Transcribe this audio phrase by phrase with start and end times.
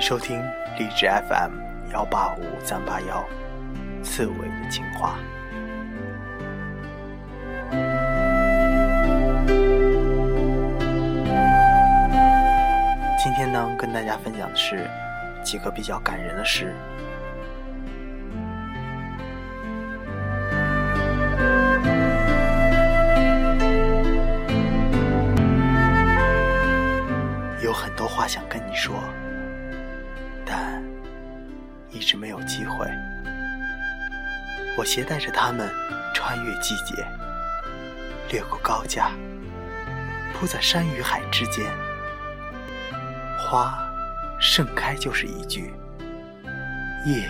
[0.00, 0.42] 收听
[0.78, 1.52] 荔枝 FM
[1.92, 3.22] 幺八五三八幺，
[4.02, 5.18] 刺猬的情话。
[13.22, 14.88] 今天呢，跟大家分享的是
[15.44, 16.74] 几个比较感人的诗。
[27.62, 28.94] 有很多话想跟你说，
[30.44, 30.82] 但
[31.90, 32.86] 一直没有机会。
[34.76, 35.68] 我携带着它们，
[36.14, 37.06] 穿越季节，
[38.30, 39.10] 掠过高架，
[40.32, 41.66] 铺在山与海之间。
[43.38, 43.78] 花
[44.38, 45.74] 盛开就是一句，
[47.04, 47.28] 叶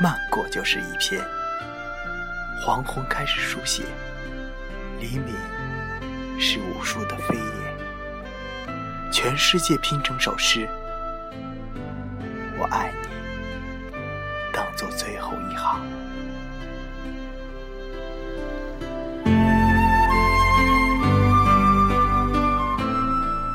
[0.00, 1.22] 漫过就是一篇。
[2.60, 3.84] 黄昏开始书写，
[5.00, 5.34] 黎明
[6.40, 8.72] 是无数的飞叶，
[9.12, 10.68] 全世界拼成首诗。
[12.64, 13.08] 我爱你，
[14.50, 15.82] 当做最后一行。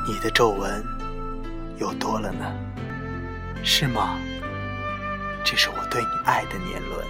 [0.08, 0.86] 你的皱纹
[1.80, 2.54] 又多了呢，
[3.64, 4.20] 是吗？
[5.44, 7.04] 这是我对你爱的年轮。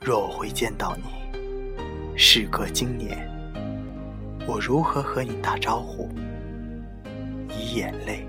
[0.00, 3.28] 若我会见到你，事隔经年，
[4.46, 6.08] 我如何和你打招呼？
[7.48, 8.28] 以眼泪，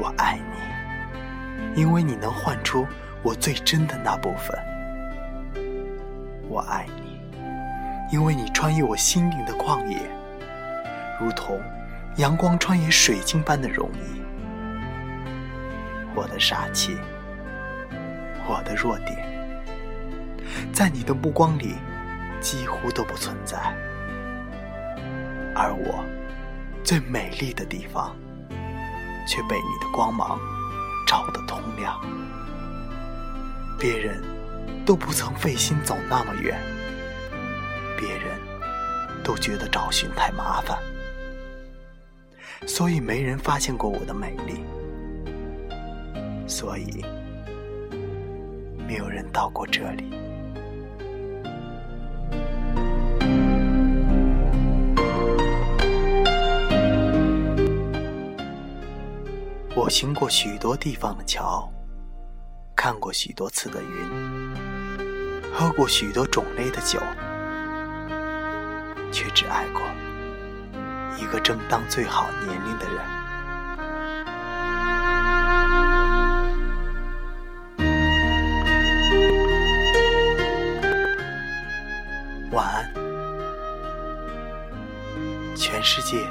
[0.00, 0.38] 我爱
[1.74, 2.86] 你，因为你能唤出
[3.22, 4.56] 我最真的那部分。
[6.48, 7.20] 我爱你，
[8.12, 9.98] 因为你穿越我心灵的旷野，
[11.20, 11.60] 如同
[12.16, 14.22] 阳光穿越水晶般的容易。
[16.14, 16.96] 我的傻气。
[18.50, 19.18] 我的弱点，
[20.72, 21.74] 在你的目光里
[22.40, 23.58] 几乎都不存在，
[25.54, 26.02] 而我
[26.82, 28.16] 最美丽的地方，
[29.28, 30.40] 却被你的光芒
[31.06, 32.00] 照得通亮。
[33.78, 34.20] 别人
[34.84, 36.58] 都不曾费心走那么远，
[37.96, 38.40] 别人
[39.22, 40.78] 都觉得找寻太麻烦，
[42.66, 44.64] 所以没人发现过我的美丽，
[46.48, 47.04] 所以。
[48.88, 50.27] 没有人到过这里。
[59.78, 61.72] 我行过许多地方的桥，
[62.74, 63.88] 看过许多次的云，
[65.54, 66.98] 喝过许多种类的酒，
[69.12, 69.82] 却只爱过
[71.16, 72.96] 一个正当最好年龄的人。
[82.50, 82.92] 晚安，
[85.54, 86.26] 全世界，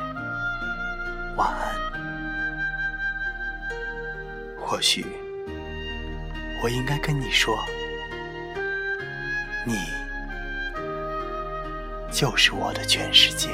[4.70, 5.06] 或许，
[6.62, 7.58] 我应该跟你说，
[9.66, 9.78] 你
[12.12, 13.48] 就是我的全世界。